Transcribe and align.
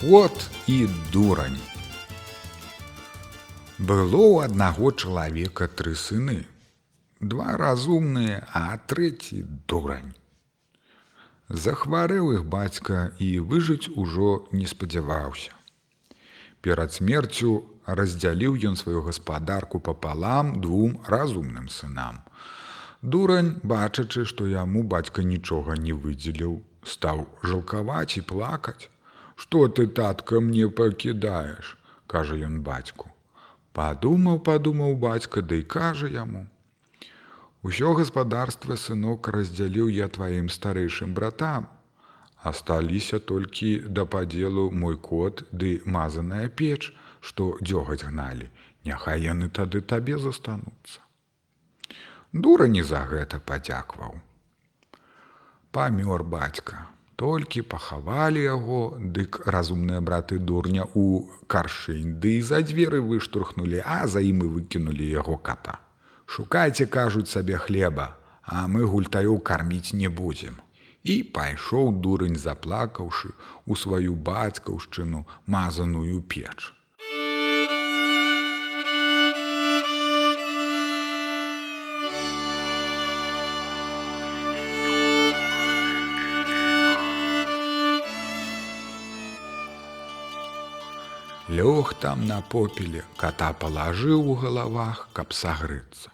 кот 0.00 0.50
і 0.66 0.88
дурань. 1.12 1.56
Было 3.78 4.20
ў 4.28 4.44
аднаго 4.44 4.92
чалавека 4.92 5.68
тры 5.68 5.94
сыны. 5.96 6.44
Два 7.20 7.56
разумныя, 7.56 8.44
а 8.52 8.76
трэці 8.76 9.44
дурань. 9.64 10.12
Захварэў 11.48 12.32
іх 12.36 12.42
бацька 12.44 13.12
і 13.16 13.28
выжыць 13.40 13.88
ужо 13.88 14.48
не 14.52 14.68
спадзяваўся. 14.68 15.56
Перад 16.60 16.92
смерцю 16.92 17.64
раздзяліў 17.86 18.58
ён 18.68 18.76
сваю 18.76 19.00
гаспадарку 19.06 19.80
папалам 19.80 20.60
двум 20.60 21.00
разумным 21.08 21.70
сынам. 21.72 22.20
Дурань, 23.00 23.54
бачачы, 23.62 24.26
што 24.28 24.44
яму 24.50 24.82
бацька 24.82 25.24
нічога 25.24 25.80
не 25.80 25.96
выдзеліў, 25.96 26.60
стаў 26.84 27.24
жалкаваць 27.42 28.20
і 28.20 28.26
плакаць. 28.28 28.90
Што 29.36 29.68
ты 29.68 29.86
татка 29.86 30.40
мне 30.40 30.68
пакідаеш, 30.68 31.76
кажа 32.06 32.36
ён 32.48 32.60
бацьку. 32.68 33.12
Падумаў, 33.76 34.38
падумаў 34.40 34.96
бацька, 34.96 35.42
ды 35.42 35.62
да 35.62 35.68
кажа 35.76 36.08
яму: 36.08 36.46
Усё 37.62 37.92
гаспадарства 37.98 38.76
сынок 38.80 39.28
раздзяліў 39.28 39.88
я 39.92 40.08
тваім 40.08 40.48
старэйшым 40.56 41.14
братам. 41.14 41.68
Асталіся 42.50 43.18
толькі 43.18 43.70
да 43.98 44.06
падзелу 44.06 44.70
мой 44.70 44.96
кот 44.96 45.42
ды 45.52 45.82
мазаная 45.84 46.48
печ, 46.48 46.92
што 47.20 47.58
дзёгаць 47.60 48.04
гналі, 48.06 48.48
Няхай 48.86 49.22
яны 49.22 49.48
тады 49.50 49.80
табе 49.82 50.16
застануцца. 50.16 51.00
Дура 52.32 52.66
не 52.70 52.82
за 52.82 53.02
гэта 53.12 53.40
падзякваў. 53.50 54.20
Памёр 55.72 56.22
бацька, 56.22 56.86
толькі 57.16 57.62
пахавалі 57.62 58.42
яго, 58.44 58.98
дык 59.00 59.40
разумныя 59.46 60.00
браты 60.04 60.38
дурня 60.38 60.84
ў 60.84 61.24
каршынь, 61.48 62.20
ды 62.20 62.42
за 62.42 62.60
дзверы 62.60 63.00
выштурхнулі, 63.00 63.80
а 63.80 64.04
за 64.06 64.20
ім 64.20 64.44
і 64.44 64.52
выкінулі 64.58 65.08
яго 65.10 65.40
ката. 65.40 65.80
Шукайце, 66.26 66.86
кажуць 66.86 67.28
сабе 67.32 67.56
хлеба, 67.56 68.16
а 68.44 68.68
мы 68.68 68.84
гультаёў 68.84 69.40
карміць 69.40 69.96
не 69.96 70.08
будзем. 70.08 70.60
І 71.02 71.22
пайшоў 71.22 71.92
дурань, 72.04 72.36
заплакаўшы 72.36 73.32
у 73.64 73.76
сваю 73.76 74.14
бацькаўшчыну 74.14 75.24
мазаную 75.46 76.20
печ. 76.22 76.75
Лёг 91.56 91.94
там 91.94 92.26
на 92.26 92.42
попеле, 92.42 93.02
кота 93.16 93.52
палажыў 93.60 94.28
у 94.32 94.34
галавах, 94.40 95.08
каб 95.16 95.32
сагрыцца. 95.32 96.12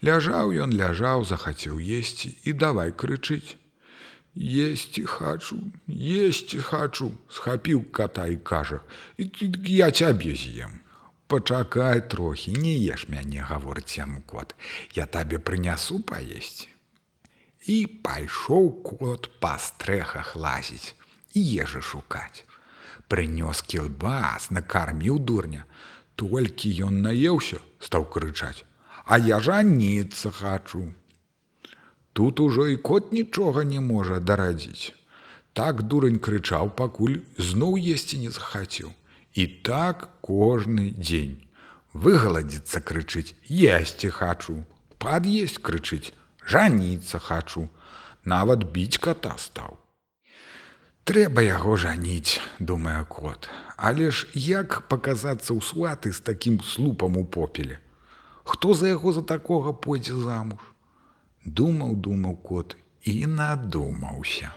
Ляжаў 0.00 0.54
ён 0.64 0.72
ляжаў, 0.80 1.24
захацеў 1.28 1.76
есці 1.96 2.30
і 2.48 2.54
давай 2.62 2.92
крычыць: 3.02 3.56
Есці 4.36 5.04
хачу, 5.04 5.60
есці 5.88 6.62
хачу, 6.70 7.10
схапіў 7.28 7.84
кота 7.92 8.26
і 8.32 8.40
кажа: 8.52 8.80
я 9.18 9.90
цябе 9.90 10.32
з'ем. 10.32 10.80
Пачакай 11.26 12.00
трохі, 12.08 12.56
не 12.56 12.74
еш 12.96 13.08
мяне, 13.12 13.44
гаворыць 13.44 13.98
яму 14.00 14.22
кот, 14.24 14.54
я 14.94 15.06
табе 15.06 15.38
прынясу 15.38 16.00
паесці. 16.00 16.68
І 17.66 17.78
пайшоў 18.08 18.72
кот 18.88 19.32
па 19.40 19.56
стрэхах 19.58 20.36
лазіць 20.36 20.94
і 21.34 21.40
ежы 21.64 21.82
шукаць. 21.82 22.46
Прынёс 23.08 23.62
кілбас, 23.62 24.50
накарміў 24.50 25.18
дурня. 25.18 25.64
Толькі 26.16 26.72
ён 26.88 27.02
наеўся, 27.06 27.58
стаў 27.78 28.08
крычаць: 28.10 28.64
«А 29.04 29.18
я 29.18 29.38
жаніцца 29.40 30.30
хачу. 30.30 30.92
Тут 32.12 32.40
ужо 32.40 32.66
і 32.66 32.76
кот 32.76 33.12
нічога 33.12 33.64
не 33.64 33.80
можа 33.80 34.20
дарадзіць. 34.20 34.96
Так 35.52 35.82
дурань 35.82 36.18
крычаў, 36.18 36.70
пакуль 36.76 37.20
зноў 37.38 37.76
есці 37.76 38.18
не 38.18 38.30
захацеў. 38.30 38.90
І 39.32 39.46
так 39.46 40.08
кожны 40.20 40.90
дзень. 40.96 41.44
Выгаладзіцца 41.92 42.80
крычыць, 42.80 43.36
есці 43.48 44.08
хачу, 44.12 44.64
пад'есть 44.98 45.60
крычыць, 45.60 46.12
жаніцца 46.44 47.20
хачу, 47.20 47.68
нават 48.24 48.64
біць 48.72 48.96
кота 48.96 49.36
стаў. 49.38 49.76
Трэба 51.06 51.42
яго 51.46 51.76
жаніць, 51.78 52.40
думае 52.58 53.04
кот, 53.06 53.46
Але 53.76 54.10
ж 54.10 54.26
як 54.34 54.88
паказацца 54.90 55.54
ў 55.54 55.62
сваты 55.62 56.10
з 56.10 56.18
такім 56.18 56.58
слупам 56.66 57.16
у 57.20 57.22
попеле. 57.22 57.78
Хто 58.42 58.74
за 58.74 58.90
яго 58.90 59.12
за 59.14 59.22
такога 59.22 59.70
пойдзе 59.70 60.18
замуж? 60.18 60.58
Думаў, 61.44 61.94
думаў 62.08 62.34
кот 62.42 62.74
і 63.06 63.14
надумаўся. 63.30 64.50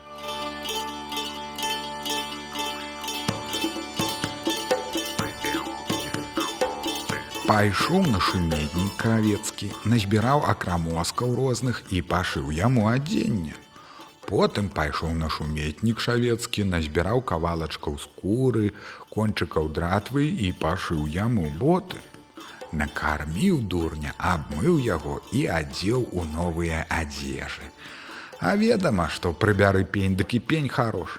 Пайшоў 7.45 8.09
на 8.09 8.25
шуметнік 8.25 8.97
кравецкі, 8.97 9.69
назбіраў 9.85 10.49
акрамоскаў 10.49 11.37
розных 11.37 11.85
і 11.93 12.01
пашыў 12.01 12.49
яму 12.49 12.89
адзення. 12.89 13.53
Потым 14.29 14.67
пайшоў 14.69 15.13
на 15.19 15.27
шуметнік 15.33 16.01
шавецкі, 16.05 16.63
назбіраў 16.71 17.21
кавалачкаў 17.29 17.95
скуры, 18.03 18.73
кончыкаў 19.15 19.69
дратвы 19.77 20.25
і 20.47 20.51
пашыў 20.63 21.07
яму 21.15 21.49
боты. 21.61 21.97
Накарміў 22.71 23.63
дурня, 23.73 24.13
абмыў 24.31 24.77
яго 24.85 25.15
і 25.33 25.47
адзеў 25.55 26.05
у 26.13 26.25
новыя 26.35 26.85
адзежы. 26.97 27.71
А 28.39 28.53
ведама, 28.55 29.07
што 29.09 29.33
прыбяры 29.33 29.81
пень 29.83 30.19
дык 30.19 30.37
і 30.37 30.39
пень 30.51 30.69
хорош. 30.69 31.17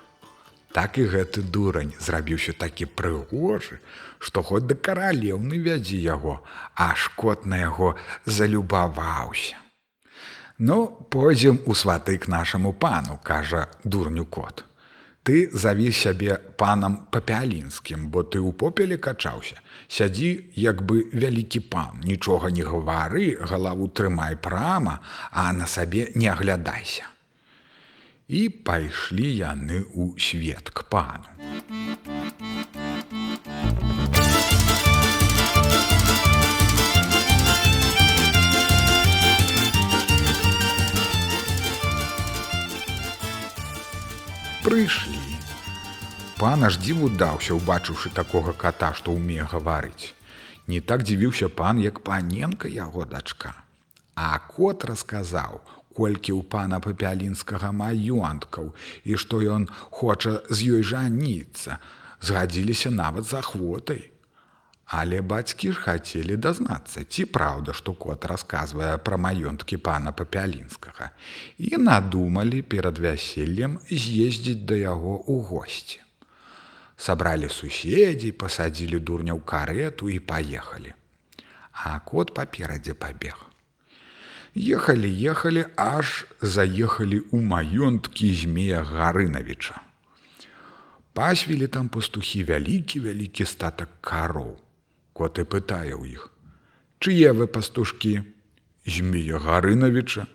Так 0.71 0.99
і 1.03 1.09
гэты 1.11 1.43
дурань 1.43 1.91
зрабіўся 1.99 2.55
такі 2.55 2.87
прыгожы, 2.87 3.81
што 4.23 4.47
хоць 4.47 4.69
да 4.71 4.79
каралеўны 4.79 5.59
вядзі 5.67 5.99
яго, 5.99 6.39
аж 6.79 7.11
кот 7.19 7.43
на 7.43 7.59
яго 7.59 7.97
залюбаваўся. 8.25 9.59
Ну, 10.63 10.89
пойдзем 11.09 11.59
у 11.65 11.75
сваты 11.75 12.19
к 12.19 12.29
нашаму 12.29 12.75
пану, 12.75 13.19
кажа 13.23 13.71
дурню 13.83 14.27
кот. 14.27 14.67
Ты 15.23 15.49
заві 15.53 15.89
сябе 15.93 16.37
панам 16.61 17.09
папялінскім, 17.09 18.11
бо 18.13 18.21
ты 18.21 18.45
ў 18.45 18.53
попеле 18.53 18.99
качаўся. 19.01 19.57
Сядзі, 19.89 20.53
як 20.53 20.85
бы 20.85 21.09
вялікі 21.17 21.65
пан, 21.65 22.05
нічога 22.05 22.53
не 22.53 22.61
гавары, 22.61 23.41
галаву 23.41 23.89
трымай 23.89 24.37
прама, 24.37 25.01
а 25.33 25.49
на 25.57 25.65
сабе 25.65 26.13
не 26.15 26.29
аглядайся. 26.29 27.09
І 28.29 28.53
пайшлі 28.53 29.33
яны 29.33 29.89
ў 29.97 30.21
свет 30.21 30.69
к 30.69 30.85
пану. 30.85 31.60
Прыйшлі. 44.71 45.19
Пан 46.39 46.63
аж 46.63 46.77
дзіву 46.79 47.09
даўся, 47.21 47.57
убачыўшы 47.59 48.13
такога 48.15 48.53
кота, 48.55 48.93
што 48.95 49.11
ўмее 49.17 49.43
гаварыць. 49.51 50.15
Не 50.71 50.79
так 50.79 51.03
дзівіўся 51.03 51.49
пан, 51.51 51.81
як 51.83 51.99
паненка 52.07 52.71
яго 52.71 53.03
дачка. 53.03 53.51
А 54.15 54.39
кот 54.39 54.87
расказаў, 54.87 55.59
колькі 55.91 56.39
ў 56.39 56.47
пана 56.47 56.79
папялінскага 56.79 57.73
маёнткаў 57.75 58.71
і 59.03 59.19
што 59.19 59.43
ён 59.43 59.67
хоча 59.91 60.39
з 60.47 60.79
ёй 60.79 60.87
жаніцца, 60.87 61.83
згадзіліся 62.23 62.95
нават 62.95 63.27
за 63.27 63.43
ахвотай. 63.43 64.07
Але 64.91 65.21
бацькі 65.23 65.69
ж 65.71 65.79
хацелі 65.79 66.37
дазнацца, 66.45 67.05
ці 67.07 67.25
праўда, 67.31 67.71
што 67.79 67.93
кот 67.95 68.25
расказвае 68.27 68.97
пра 69.09 69.17
маёнткі 69.25 69.77
пана 69.87 70.11
папялінскага 70.11 71.11
і 71.63 71.79
надумалі 71.79 72.63
перад 72.75 72.99
вяселлем 72.99 73.77
з'ездзіць 73.87 74.65
да 74.67 74.79
яго 74.81 75.13
ў 75.23 75.47
госці. 75.51 76.01
Сабралі 76.99 77.49
суседзей, 77.55 78.35
пасадзілі 78.35 78.99
дурня 78.99 79.37
ў 79.39 79.47
карету 79.53 80.11
і 80.11 80.19
паехалі. 80.19 80.91
А 81.71 82.01
кот 82.03 82.35
паперадзе 82.35 82.95
пабег. 83.05 83.39
Ехалі, 84.59 85.07
ехалі, 85.07 85.65
аж 85.79 86.27
заехалі 86.43 87.21
ў 87.31 87.39
маёнткі 87.53 88.33
змея 88.35 88.83
Гарынавіча. 88.91 89.79
Пасвілі 91.15 91.71
там 91.79 91.89
пастухі 91.89 92.43
вялікі 92.51 93.07
вялікі 93.07 93.47
статак 93.47 93.95
кароў. 94.03 94.59
Кот 95.13 95.39
і 95.39 95.45
пытае 95.45 95.95
ў 95.97 96.15
іх: 96.15 96.31
Чые 97.01 97.33
вы 97.33 97.47
пастушкі, 97.47 98.23
змея 98.87 99.39
Гарынавіча? 99.39 100.27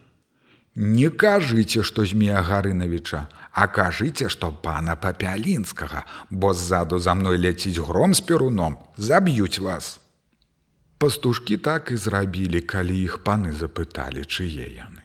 Не 0.75 1.09
кажыце, 1.09 1.83
што 1.83 2.05
змея 2.05 2.41
Гарынавіча, 2.43 3.27
А 3.55 3.67
кажыце, 3.71 4.27
што 4.27 4.51
пана 4.51 4.97
папялінскага, 4.99 6.03
бо 6.29 6.51
ззаду 6.53 6.99
за 6.99 7.13
мной 7.15 7.39
ляціць 7.39 7.79
гром 7.79 8.11
з 8.11 8.19
перуном, 8.19 8.75
заб'юць 8.97 9.63
вас. 9.63 9.99
Пастушкі 10.99 11.57
так 11.57 11.91
і 11.95 11.95
зрабілі, 11.95 12.59
калі 12.59 12.99
іх 12.99 13.23
паны 13.23 13.55
запыталі, 13.55 14.27
чые 14.27 14.67
яны. 14.75 15.04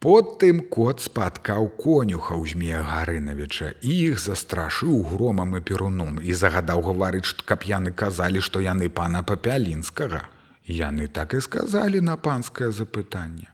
Потым 0.00 0.60
кот 0.72 1.02
спаткаў 1.04 1.66
конюха 1.76 2.32
ў 2.32 2.48
змея 2.48 2.80
Гарынавіча 2.88 3.66
і 3.84 3.96
іх 4.12 4.22
застрашыў 4.22 5.02
громам 5.10 5.58
і 5.58 5.60
перуном 5.60 6.16
і 6.24 6.32
загадаў 6.32 6.80
гаварыць, 6.86 7.36
каб 7.44 7.68
яны 7.68 7.92
казалі, 7.92 8.40
што 8.40 8.64
яны 8.64 8.88
пана 8.88 9.20
папялінскага. 9.20 10.22
Яны 10.64 11.10
так 11.20 11.36
і 11.36 11.42
сказалі 11.44 12.00
на 12.00 12.16
панскае 12.16 12.70
запытанне. 12.72 13.52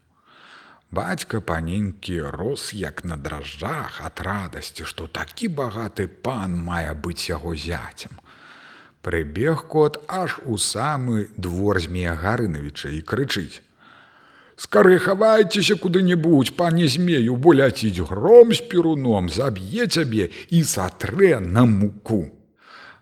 Бацька 0.95 1.43
паненькі 1.43 2.23
рос 2.39 2.71
як 2.71 3.03
на 3.03 3.19
дражджах 3.19 3.99
ад 4.07 4.23
радасці, 4.23 4.87
што 4.87 5.11
такі 5.11 5.51
багаты 5.51 6.07
пан 6.07 6.55
мае 6.55 6.95
быць 6.95 7.27
яго 7.27 7.59
зяцем. 7.59 8.23
Прыбег 9.03 9.67
кот 9.67 9.99
аж 10.07 10.39
у 10.47 10.63
самы 10.63 11.27
двор 11.35 11.83
змея 11.83 12.15
Гарынавіча 12.15 12.95
і 12.95 13.03
крычыць: 13.03 13.66
Скары 14.57 14.99
хавайцеся 14.99 15.77
куды-небудзь, 15.77 16.51
пане 16.57 16.89
змею, 16.89 17.37
бо 17.37 17.53
ляціць 17.53 18.01
гром 18.09 18.55
з 18.57 18.65
перуном, 18.65 19.29
заб'е 19.29 19.87
цябе 19.87 20.31
і 20.49 20.65
сатрэ 20.65 21.41
на 21.41 21.67
муку. 21.69 22.33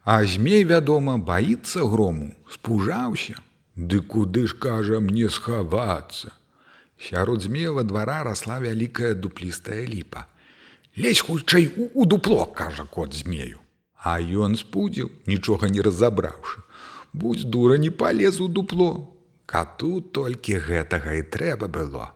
А 0.03 0.25
змей, 0.27 0.65
вядома, 0.65 1.17
баіцца 1.17 1.87
грому, 1.87 2.35
спужаўся. 2.51 3.39
Ды 3.77 4.03
куды 4.03 4.47
ж 4.47 4.59
кажа 4.59 4.99
мне 5.01 5.31
схавацца. 5.31 6.35
Сярод 6.99 7.43
змеева 7.43 7.83
двара 7.83 8.23
расла 8.25 8.59
вялікая 8.59 9.15
дуплістая 9.15 9.87
ліпа. 9.87 10.27
Лезь 10.97 11.21
хутчэй 11.21 11.71
у, 11.77 11.89
у 11.95 12.05
дупло, 12.05 12.47
кажа 12.47 12.85
кот 12.85 13.15
змею. 13.15 13.59
А 13.95 14.19
ён 14.19 14.59
спудзіў, 14.59 15.11
нічога 15.27 15.71
не 15.71 15.81
разабраўшы. 15.81 16.67
Будзь 17.13 17.45
дура 17.47 17.79
не 17.79 17.91
палез 17.91 18.41
у 18.41 18.49
дупло, 18.49 19.14
Кату 19.47 20.01
толькі 20.01 20.59
гэтага 20.69 21.21
і 21.21 21.23
трэба 21.37 21.69
было. 21.69 22.13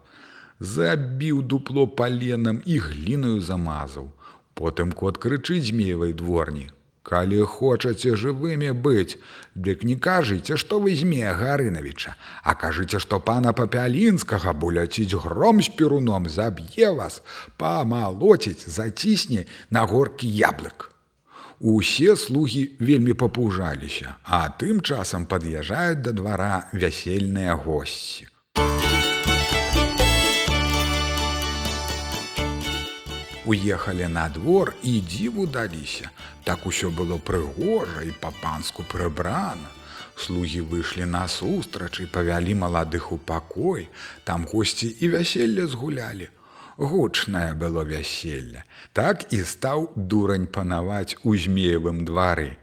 Забіў 0.60 1.42
дупло 1.42 1.86
паленам 1.86 2.62
і 2.64 2.78
глінаю 2.78 3.40
замазаў. 3.40 4.10
Потым 4.58 4.90
кот 4.92 5.22
крычыць 5.22 5.68
змеевай 5.70 6.12
дворні. 6.12 6.68
Калі 7.08 7.44
хочаце 7.48 8.10
жывымі 8.20 8.72
быць, 8.84 9.16
дык 9.54 9.84
не 9.90 9.94
кажыце, 9.96 10.58
што 10.60 10.80
вы 10.82 10.92
змея 10.92 11.32
Гарынавіча, 11.38 12.12
а 12.42 12.52
кажыце, 12.52 13.00
што 13.00 13.20
пана 13.20 13.54
папялінскага 13.56 14.52
буляціць 14.52 15.16
гром 15.16 15.62
з 15.64 15.72
перуном 15.78 16.28
заб'е 16.28 16.92
вас, 16.98 17.22
памалоціць, 17.56 18.68
зацісне 18.68 19.46
на 19.70 19.86
горкі 19.88 20.28
яблык. 20.28 20.90
Усе 21.60 22.16
слугі 22.16 22.70
вельмі 22.78 23.14
папужаліся, 23.18 24.14
а 24.22 24.46
тым 24.62 24.78
часам 24.78 25.26
пад'язджаюць 25.26 25.98
да 26.06 26.12
двара 26.14 26.70
вясельныя 26.72 27.58
госці. 27.58 28.28
Уехалі 33.42 34.06
на 34.06 34.28
двор 34.28 34.74
і 34.82 35.00
дзіву 35.00 35.46
даліся. 35.46 36.10
Так 36.44 36.62
усё 36.66 36.94
было 36.94 37.18
прыгожа 37.18 38.06
і 38.06 38.14
па-панску 38.22 38.86
прыбрана. 38.86 39.74
Слугі 40.14 40.62
выйшлі 40.62 41.10
насустрач 41.10 41.98
і 42.00 42.06
павялі 42.06 42.54
маладых 42.54 43.10
у 43.10 43.18
пакой, 43.18 43.88
там 44.22 44.46
госці 44.46 44.94
і 45.00 45.08
вяселле 45.08 45.66
згулялі. 45.66 46.30
Гучнае 46.78 47.54
было 47.54 47.82
вяселле. 47.82 48.62
Так 48.94 49.26
і 49.34 49.42
стаў 49.42 49.90
дурань 49.96 50.46
панаваць 50.46 51.18
у 51.24 51.34
змеевым 51.34 52.04
двары. 52.06 52.54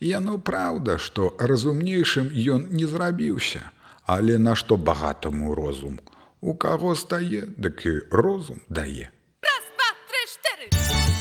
Яно 0.00 0.38
праўда, 0.38 0.98
што 0.98 1.30
разумнейшым 1.38 2.34
ён 2.34 2.66
не 2.74 2.86
зрабіўся, 2.90 3.62
але 4.04 4.38
нашто 4.38 4.76
багатаму 4.76 5.54
розум. 5.54 6.00
У 6.40 6.54
каго 6.54 6.96
стае, 6.96 7.46
дык 7.56 7.86
і 7.86 7.94
розум 8.10 8.60
дае. 8.68 9.14
Раз, 9.46 9.64
два, 9.76 9.90
тры, 10.10 10.22
чатыры. 10.34 11.19